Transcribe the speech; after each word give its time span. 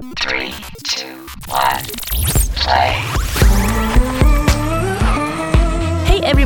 Three, 0.00 0.54
two, 0.84 1.26
one, 1.46 1.84
play. 2.56 4.09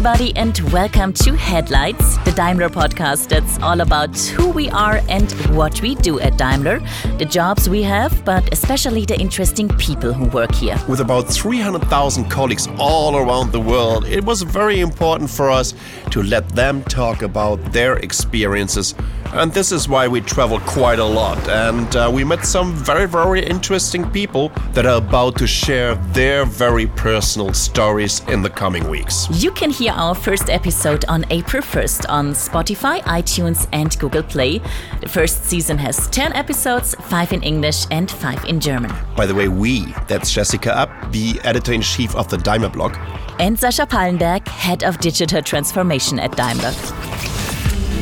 Everybody, 0.07 0.37
and 0.37 0.59
welcome 0.71 1.15
to 1.15 1.35
Headlights, 1.35 2.19
the 2.27 2.33
Daimler 2.33 2.69
podcast 2.69 3.29
that's 3.29 3.59
all 3.61 3.81
about 3.81 4.15
who 4.19 4.51
we 4.51 4.69
are 4.69 5.01
and 5.09 5.33
what 5.57 5.81
we 5.81 5.95
do 5.95 6.21
at 6.21 6.37
Daimler, 6.37 6.81
the 7.17 7.25
jobs 7.25 7.71
we 7.71 7.83
have, 7.85 8.23
but 8.23 8.53
especially 8.53 9.07
the 9.07 9.19
interesting 9.19 9.67
people 9.67 10.13
who 10.13 10.27
work 10.27 10.55
here. 10.55 10.77
With 10.91 11.01
about 11.01 11.27
300,000 11.27 12.29
colleagues 12.29 12.69
all 12.79 13.17
around 13.17 13.53
the 13.53 13.61
world, 13.61 14.05
it 14.05 14.23
was 14.23 14.43
very 14.43 14.81
important 14.81 15.31
for 15.31 15.51
us 15.51 15.73
to 16.11 16.23
let 16.23 16.51
them 16.51 16.83
talk 16.83 17.23
about 17.23 17.73
their 17.73 17.97
experiences. 17.97 18.95
And 19.33 19.53
this 19.53 19.73
is 19.73 19.89
why 19.89 20.07
we 20.07 20.21
travel 20.21 20.61
quite 20.61 21.01
a 21.01 21.05
lot. 21.05 21.39
And 21.49 21.97
uh, 21.97 22.09
we 22.13 22.23
met 22.23 22.45
some 22.47 22.73
very, 22.73 23.09
very 23.09 23.45
interesting 23.45 24.09
people 24.11 24.51
that 24.75 24.87
are 24.87 24.99
about 24.99 25.37
to 25.39 25.47
share 25.47 25.97
their 26.13 26.45
very 26.45 26.87
personal 26.87 27.53
stories 27.53 28.21
in 28.29 28.43
the 28.43 28.51
coming 28.51 28.89
weeks. 28.89 29.27
You 29.33 29.51
can 29.51 29.71
hear 29.71 29.94
our 29.95 30.15
first 30.15 30.51
episode 30.51 31.05
on 31.07 31.25
April 31.31 31.63
1st 31.63 32.07
on 32.09 32.33
Spotify, 32.33 33.01
iTunes, 33.03 33.69
and 33.73 33.99
Google 33.99 34.23
Play. 34.23 34.61
The 35.01 35.09
first 35.09 35.45
season 35.45 35.79
has 35.79 36.09
10 36.09 36.33
episodes, 36.33 36.95
5 36.95 37.33
in 37.33 37.43
English 37.43 37.87
and 37.91 38.11
5 38.11 38.45
in 38.47 38.61
German. 38.61 38.93
By 39.17 39.27
the 39.27 39.35
way, 39.35 39.49
we, 39.49 39.93
that's 40.09 40.33
Jessica 40.33 40.77
Up, 40.77 40.91
the 41.13 41.41
editor 41.45 41.73
in 41.73 41.83
chief 41.83 42.15
of 42.17 42.29
the 42.29 42.37
Daimler 42.37 42.69
blog. 42.69 42.97
And 43.39 43.57
Sascha 43.57 43.89
Pallenberg, 43.89 44.47
head 44.49 44.85
of 44.85 44.99
digital 44.99 45.43
transformation 45.43 46.19
at 46.19 46.37
Daimler. 46.37 46.73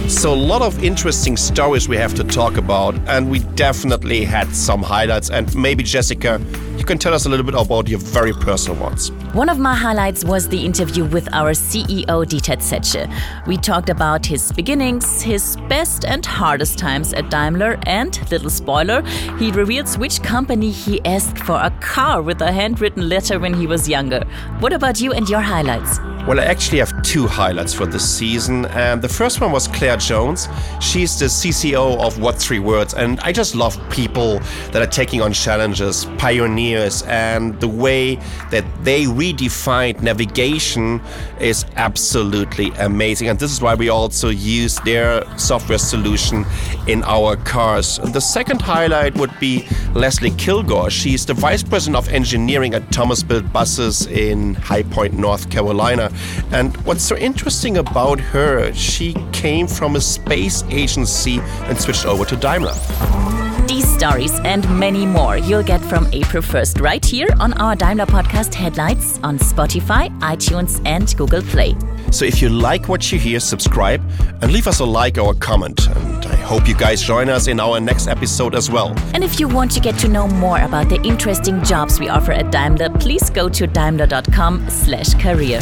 So, 0.09 0.35
a 0.35 0.37
lot 0.37 0.63
of 0.63 0.83
interesting 0.83 1.37
stories 1.37 1.89
we 1.89 1.97
have 1.97 2.15
to 2.15 2.25
talk 2.25 2.57
about, 2.57 2.95
and 3.09 3.31
we 3.31 3.39
definitely 3.39 4.25
had 4.25 4.55
some 4.55 4.83
highlights. 4.83 5.31
And 5.31 5.55
maybe, 5.55 5.85
Jessica, 5.85 6.41
you 6.79 6.85
can 6.85 6.99
tell 6.99 7.15
us 7.15 7.27
a 7.27 7.29
little 7.29 7.45
bit 7.45 7.55
about 7.55 7.89
your 7.89 7.99
very 7.99 8.33
personal 8.33 8.81
ones. 8.81 9.11
One 9.35 9.49
of 9.49 9.59
my 9.59 9.75
highlights 9.75 10.25
was 10.25 10.49
the 10.49 10.65
interview 10.65 11.05
with 11.05 11.33
our 11.33 11.53
CEO, 11.53 12.07
Dieter 12.07 12.59
Zetsche. 12.59 13.09
We 13.47 13.57
talked 13.57 13.89
about 13.89 14.27
his 14.27 14.53
beginnings, 14.53 15.23
his 15.23 15.57
best 15.69 16.05
and 16.05 16.25
hardest 16.25 16.79
times 16.79 17.13
at 17.13 17.31
Daimler, 17.31 17.79
and, 17.87 18.19
little 18.31 18.51
spoiler, 18.51 19.03
he 19.39 19.51
reveals 19.53 19.99
which 19.99 20.23
company 20.23 20.71
he 20.71 21.05
asked 21.05 21.39
for 21.39 21.61
a 21.61 21.71
car 21.81 22.23
with 22.23 22.41
a 22.41 22.53
handwritten 22.53 23.09
letter 23.09 23.39
when 23.39 23.55
he 23.55 23.67
was 23.67 23.89
younger. 23.89 24.25
What 24.61 24.73
about 24.73 25.01
you 25.01 25.13
and 25.13 25.29
your 25.29 25.41
highlights? 25.41 25.99
Well, 26.27 26.39
I 26.39 26.45
actually 26.45 26.79
have 26.79 27.03
two 27.03 27.27
highlights 27.27 27.75
for 27.75 27.85
this 27.85 28.09
season, 28.09 28.67
and 28.67 29.03
the 29.03 29.09
first 29.09 29.41
one 29.41 29.51
was 29.51 29.67
Claire 29.67 29.97
Jones. 29.97 30.47
She's 30.81 31.19
the 31.19 31.25
CCO 31.25 31.99
of 31.99 32.21
What 32.21 32.37
Three 32.37 32.61
Words, 32.61 32.95
and 32.95 33.19
I 33.21 33.33
just 33.33 33.57
love 33.57 33.77
people 33.91 34.39
that 34.71 34.81
are 34.81 34.87
taking 34.87 35.21
on 35.21 35.33
challenges, 35.33 36.07
pioneers, 36.63 37.03
and 37.03 37.59
the 37.61 37.69
way 37.69 38.17
that 38.51 38.65
they 38.85 39.05
redefined 39.05 40.03
navigation 40.03 41.01
is 41.41 41.65
absolutely 41.77 42.71
amazing. 42.79 43.29
And 43.29 43.39
this 43.39 43.53
is 43.53 43.61
why 43.61 43.75
we 43.75 43.89
also 43.89 44.29
use 44.29 44.79
their 44.81 45.25
software 45.39 45.79
solution 45.79 46.45
in 46.87 47.03
our 47.05 47.37
cars. 47.37 47.99
The 47.99 48.21
second 48.21 48.63
highlight 48.63 49.15
would 49.17 49.33
be 49.41 49.67
Leslie 49.95 50.31
Kilgore. 50.33 50.91
She's 50.91 51.27
the 51.27 51.35
Vice 51.35 51.63
President 51.63 51.97
of 51.97 52.09
Engineering 52.09 52.75
at 52.75 52.91
Thomas 52.93 53.23
Built 53.23 53.53
Buses 53.53 54.07
in 54.07 54.55
High 54.55 54.85
Point, 54.85 55.15
North 55.15 55.51
Carolina. 55.51 56.11
And 56.53 56.77
what's 56.85 57.03
so 57.03 57.17
interesting 57.17 57.79
about 57.79 58.21
her, 58.21 58.73
she 58.75 59.15
came 59.33 59.67
from 59.67 59.97
a 59.97 60.01
space 60.01 60.65
agency 60.71 61.41
and 61.69 61.79
switched 61.79 62.07
over 62.07 62.25
to 62.25 62.37
Daimler. 62.37 63.32
Stories 64.03 64.35
and 64.41 64.67
many 64.81 65.07
more 65.07 65.37
you'll 65.37 65.63
get 65.63 65.81
from 65.81 66.09
April 66.13 66.43
1st 66.43 66.83
right 66.83 67.05
here 67.05 67.29
on 67.39 67.53
our 67.53 67.77
Daimler 67.77 68.07
podcast 68.07 68.53
Headlights 68.53 69.21
on 69.23 69.39
Spotify, 69.39 70.09
iTunes, 70.19 70.83
and 70.85 71.17
Google 71.17 71.41
Play. 71.41 71.77
So 72.11 72.25
if 72.25 72.43
you 72.43 72.49
like 72.49 72.89
what 72.89 73.13
you 73.13 73.21
hear, 73.21 73.39
subscribe 73.39 74.03
and 74.41 74.51
leave 74.51 74.67
us 74.67 74.81
a 74.81 74.85
like 74.85 75.19
or 75.19 75.31
a 75.31 75.37
comment. 75.37 75.87
And 75.87 76.27
I 76.27 76.35
hope 76.35 76.67
you 76.67 76.75
guys 76.75 77.01
join 77.01 77.29
us 77.29 77.47
in 77.47 77.61
our 77.61 77.79
next 77.79 78.09
episode 78.09 78.57
as 78.57 78.69
well. 78.69 78.93
And 79.15 79.23
if 79.23 79.39
you 79.39 79.47
want 79.47 79.71
to 79.71 79.79
get 79.79 79.97
to 79.99 80.09
know 80.09 80.27
more 80.27 80.61
about 80.61 80.89
the 80.89 81.01
interesting 81.03 81.63
jobs 81.63 82.01
we 82.01 82.09
offer 82.09 82.33
at 82.33 82.51
Daimler, 82.51 82.91
please 82.99 83.31
go 83.31 83.49
to 83.51 83.69
daimler.com/career. 83.69 85.61